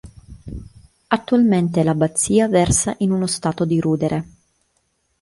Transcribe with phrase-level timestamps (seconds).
[1.09, 4.27] Attualmente l'abbazia versa in uno stato di rudere.